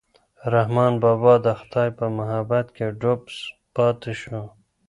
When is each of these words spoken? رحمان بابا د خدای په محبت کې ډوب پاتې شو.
رحمان 0.53 0.93
بابا 1.03 1.33
د 1.45 1.47
خدای 1.59 1.89
په 1.99 2.05
محبت 2.17 2.65
کې 2.75 2.85
ډوب 2.99 3.21
پاتې 3.75 4.13
شو. 4.21 4.41